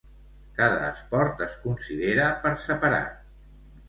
Cada 0.59 0.85
esport 0.93 1.43
es 1.47 1.57
considera 1.65 2.31
per 2.47 2.55
separat. 2.65 3.21